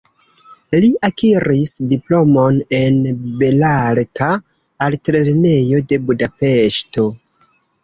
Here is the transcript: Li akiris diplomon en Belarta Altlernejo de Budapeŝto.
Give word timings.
Li 0.85 0.87
akiris 1.09 1.73
diplomon 1.91 2.57
en 2.79 2.97
Belarta 3.43 4.31
Altlernejo 4.89 5.85
de 5.93 6.03
Budapeŝto. 6.11 7.09